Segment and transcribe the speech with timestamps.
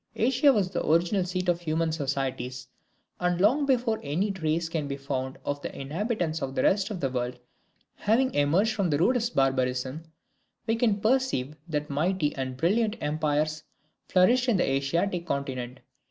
[0.15, 2.67] Asia was the original seat of human societies
[3.19, 6.99] and long before any trace can be found of the inhabitants of the rest of
[6.99, 7.37] the world
[7.97, 10.01] having emerged from the rudest barbarism,
[10.65, 13.61] we can perceive that mighty and brilliant empires
[14.07, 15.81] flourished in the Asiatic continent.